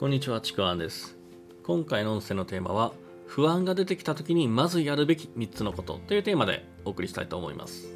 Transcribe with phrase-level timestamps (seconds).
[0.00, 1.16] こんにちは、ちくわんです。
[1.62, 2.92] 今回の音声のテーマは、
[3.28, 7.86] 不安が出てきた時にまずやるべき3つのことというテーマでお送りしたいと思います。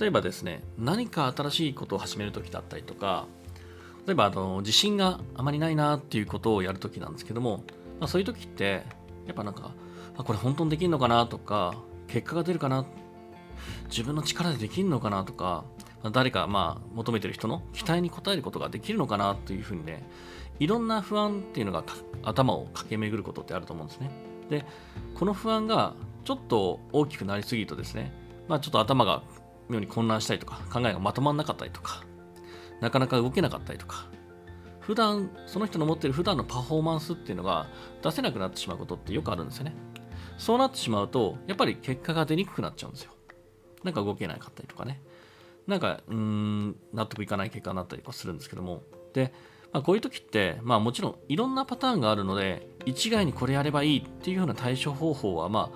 [0.00, 3.26] 例えばですね、何か新しいことを始める時だったりとか、
[4.06, 7.58] 例えばあの自信があまりないなっていうことをやる時なんですけども、
[8.00, 8.82] まあ、そういう時って、
[9.26, 9.74] やっぱなんか、
[10.16, 11.74] あ、これ本当にできるのかなとか、
[12.08, 12.86] 結果が出るかな、
[13.90, 15.64] 自分の力でできるのかなとか、
[16.12, 20.08] 誰かまあ求めてる人の期待に応えることができるのかなというふうにね、
[20.58, 21.84] いろんな不安っていうのが
[22.22, 24.10] 頭を駆け巡ることってあると思うんですね。
[24.50, 24.64] で、
[25.14, 28.12] この不安がちょっと大きくなりすぎるとですね、
[28.48, 29.22] まあちょっと頭が
[29.68, 32.02] 妙に混乱したりとか、考えがまとまらなかったりとか、
[32.80, 34.06] なかなか動けなかったりとか、
[34.80, 37.66] 普段、その人の持っている普段のパフォーマンスっていうのが
[38.02, 39.74] 出せなくなってしまうことってよくあるんですよね。
[40.38, 43.12] そうなってしまうと、やっぱり結果が出にくくなっちゃうんですよ。
[43.82, 45.00] なんか動けなかったりとかね。
[45.66, 48.82] なんか、うん、納得いかない結果になったりするんですけども。
[49.12, 49.32] で、
[49.72, 55.70] まあ、こういう時って、まあもちろんいろんなパターンがあるので、一概にこれやればいいっていうような対処方法はま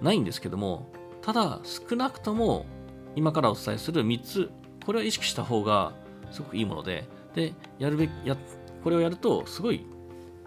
[0.00, 0.90] あないんですけども、
[1.22, 2.66] ただ少なくとも
[3.14, 4.50] 今からお伝えする3つ、
[4.84, 5.94] これを意識した方が
[6.30, 8.36] すごくいいもので、で、やるべき、や、
[8.82, 9.86] これをやるとすごい、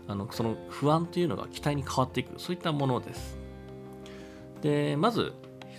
[0.07, 3.37] あの、その不安っていうのが期待に変わっていく、そういったものです。
[4.61, 5.33] で、まず、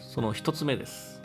[0.08, 1.16] その1つ目です。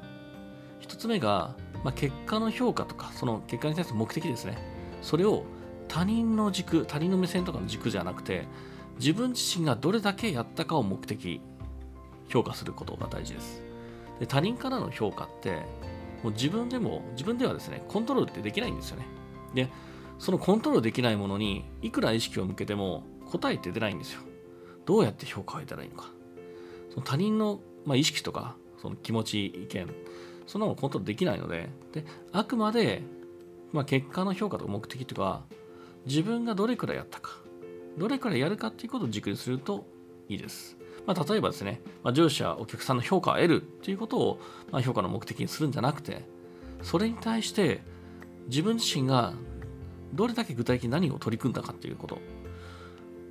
[1.02, 4.58] 1つ目が、まあ、結果の評価とか、その結果に対する目的ですね。
[5.02, 5.46] それを
[5.88, 8.46] 他人の軸、他人の目線とかの軸じゃなくて、
[9.00, 11.42] 自分自身がどれだけやったかを目的、
[12.30, 13.64] 評価することが大事です。
[14.20, 15.64] で他人からの評価って、
[16.22, 19.08] もう自分でも、自分ではですね、コントロールってできないんですよね。
[19.56, 19.70] で、
[20.20, 24.22] そのコントロールできないものに、いくら意識を向けても答えって出ないんですよ。
[24.86, 26.12] どうやって評価を得たらいいのか。
[26.92, 29.88] その他人の、まあ、意識とか、その気持ち、意見、
[30.48, 33.04] そんなのをコントロールできないので、であくまで、
[33.72, 35.44] まあ、結果の評価とか目的とか、
[36.06, 37.32] 自分がどれくらいやったか、
[37.98, 39.86] どれくらいやるかっていうことを軸にすると
[40.28, 40.78] いいです。
[41.06, 44.40] まあ、例えばですね、まあ、上司やお客さんの評価を得るっていうことを、
[44.72, 46.26] まあ、評価の目的にするんじゃなくて、
[46.82, 47.82] それに対して
[48.48, 49.34] 自分自身が
[50.14, 52.20] どれだけ具体的に何を取り組んだかっていうこと、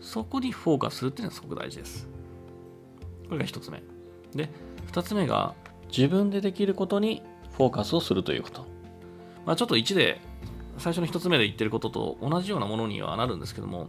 [0.00, 2.08] そこにフォーカスするっていうのはすごく大事です。
[3.28, 3.82] これが一つ目。
[4.34, 4.48] で、
[4.86, 5.54] 二つ目が
[5.96, 7.22] 自分でできることに
[7.56, 8.66] フォーカスをするということ。
[9.44, 10.20] まあ、ちょっと1で
[10.78, 13.88] 最初の一つ目で言ってることと同じようなものにはなるんですけども、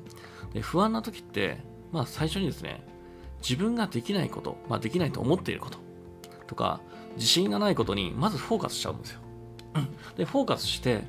[0.53, 1.59] で不安な時って、
[1.91, 2.83] まあ、最初にですね、
[3.41, 5.79] 自分ができないこと、まあ、できないと思っていること
[6.47, 6.81] とか、
[7.15, 9.21] 自信がないことにまずフォーカスしちゃうんですよ。
[10.17, 11.03] で、フォーカスして、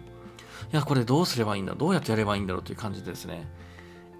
[0.72, 3.46] いや、これどうすればいいんだ、どうやってやればいいんだろうという感じでですね、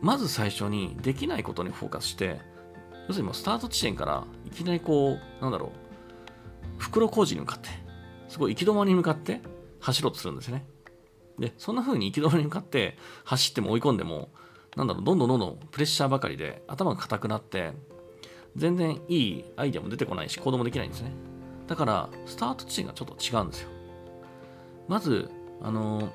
[0.01, 2.41] まず最初にできないことにフォーカスして、
[3.09, 5.71] 要するにもうスタート地点からいきなりこう、なんだろう、
[6.83, 7.69] 袋小路に向かって、
[8.29, 9.41] すごい行き止まりに向かって
[9.81, 10.67] 走ろうとするんですね。
[11.39, 14.31] で、そんな風に行き止まりに向かって走っても追い込んでも、
[14.77, 17.73] なんだろう、どんどんどんどんプレッシャーばかりで頭が硬くなって、
[18.57, 21.13] 全然いいアイデアも出てこないし、行動もできないんですね。
[21.69, 23.71] だから、スタート地点がちょっと違うんですよ。
[24.89, 25.31] まず、
[25.63, 26.13] あの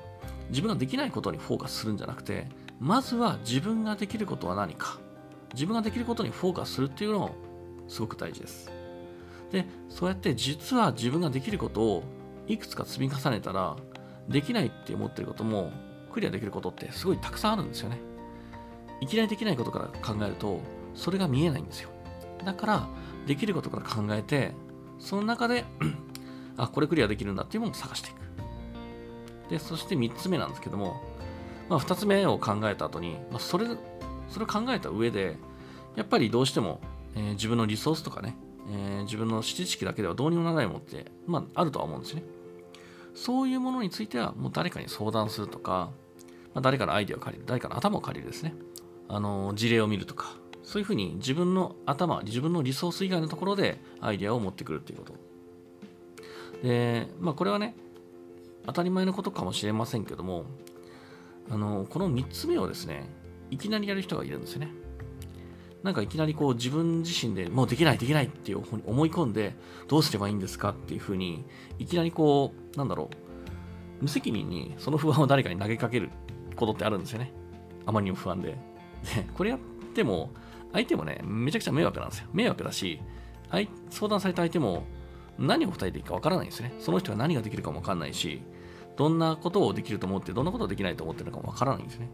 [0.50, 2.46] 自分ができないことにフォーカスするんじゃなくて、
[2.78, 4.98] まずは自分ができることは何か。
[5.54, 7.34] 自分ができることにフォーカスするっていうのも
[7.88, 8.77] すごく大事です。
[9.50, 12.04] で、そうやって実は自分ができることを
[12.46, 13.76] いくつか積み重ねたら、
[14.28, 15.72] できないって思ってることも
[16.12, 17.98] クリアできることってすごいたくさんあるんですよね。
[19.00, 20.60] いきなりできないことから考えると、
[20.94, 21.90] それが見えないんですよ。
[22.44, 22.88] だから、
[23.26, 24.52] できることから考えて、
[24.98, 25.64] その中で、
[26.56, 29.50] あ、これクリアできるんだっていうものを探していく。
[29.50, 31.00] で、そして3つ目なんですけども、
[31.68, 33.66] まあ、2つ目を考えた後に、まあ、それ、
[34.28, 35.36] それを考えた上で、
[35.94, 36.80] やっぱりどうしても、
[37.14, 38.36] えー自分のリソースとかね、
[38.70, 42.22] えー自分の知識だけではどうにもならないものって、まあ、あるとは思うんですね。
[43.14, 45.90] そういうものについては、もう誰かに相談するとか、
[46.54, 48.54] まあ、誰かのアイデアを借りる、誰かの頭を借りるですね。
[49.08, 55.14] あの、事例を見るとか、そういうふうに自分の頭、自分のリソース以外のところでアイデアを持ってくるっていうこと。
[56.62, 57.74] で、まあこれはね、
[58.66, 60.44] 当たり前のことかもしれませんけども、
[61.50, 63.08] あの、この3つ目をですね、
[63.50, 64.68] いきなりやる人がいるんですよね。
[65.82, 69.54] なんかいきなりこう自分自身でもうできないできないっていうふうに思い込んで
[69.86, 71.44] どうすればいいんですかっていうふうに
[71.78, 73.16] いきなりこうなんだろう。
[74.00, 76.10] 無責任にその不安を誰かに投げかける
[76.54, 77.32] ことってあるんですよね。
[77.84, 78.50] あまりにも不安で。
[78.50, 78.58] で
[79.34, 79.58] これやっ
[79.94, 80.30] ても
[80.72, 82.28] 相手もねめちゃくちゃ迷惑なんですよ。
[82.32, 83.00] 迷惑だし
[83.90, 84.84] 相談された相手も
[85.38, 86.74] 何を答えていいかわからないんですね。
[86.80, 88.42] その人が何ができるかもわかんないし
[88.96, 92.08] どんなことをできると思ってどんなことをできないと思ってるのかもわからないんですね。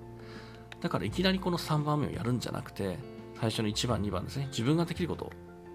[0.80, 2.98] だからいきなりこの3番目をやるんじゃなくて
[3.40, 4.46] 最初の1番、2番ですね。
[4.50, 5.30] 自分ができること。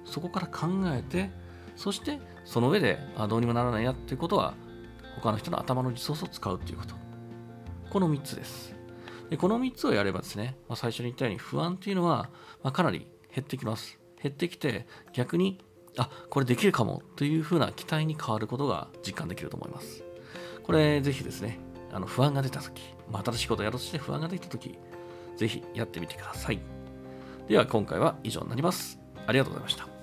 [0.05, 1.29] そこから考えて、
[1.75, 4.53] そしてその上で、あどうにもならないなっていうことは、
[5.15, 6.95] 他の人の頭のリソースを使うっていうこと。
[7.89, 8.75] この3つです。
[9.29, 12.29] でこの3つをやればですね、まあ、最初に言ったように不安というのは、
[12.63, 13.99] まあ、かなり減ってきます。
[14.21, 15.63] 減ってきて逆に
[15.97, 20.03] あこれできるかもというふうな期待に変わることが実感できると思います。
[20.63, 21.59] これぜひですね、
[21.91, 24.77] あの不安が出た時、まあ、新しいことをやろうとして不安が出た時、
[25.37, 26.78] ぜひやってみてください。
[27.49, 28.99] では今回は以上になります。
[29.25, 29.98] ありがとうございました。